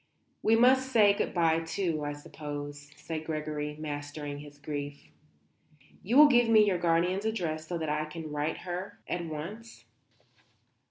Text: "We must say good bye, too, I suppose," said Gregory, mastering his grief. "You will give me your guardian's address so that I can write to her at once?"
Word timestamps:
"We 0.41 0.55
must 0.55 0.91
say 0.91 1.13
good 1.13 1.31
bye, 1.31 1.59
too, 1.59 2.03
I 2.03 2.13
suppose," 2.13 2.91
said 2.95 3.23
Gregory, 3.23 3.75
mastering 3.79 4.39
his 4.39 4.57
grief. 4.57 5.09
"You 6.01 6.17
will 6.17 6.27
give 6.27 6.49
me 6.49 6.65
your 6.65 6.79
guardian's 6.79 7.25
address 7.25 7.67
so 7.67 7.77
that 7.77 7.87
I 7.89 8.05
can 8.05 8.31
write 8.31 8.55
to 8.55 8.61
her 8.61 8.99
at 9.07 9.23
once?" 9.23 9.85